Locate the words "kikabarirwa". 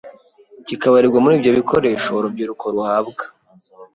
0.65-1.19